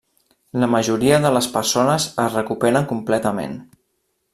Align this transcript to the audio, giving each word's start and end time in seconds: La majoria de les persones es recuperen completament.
La 0.63 0.69
majoria 0.75 1.19
de 1.25 1.31
les 1.37 1.49
persones 1.57 2.09
es 2.27 2.39
recuperen 2.41 2.89
completament. 2.97 3.57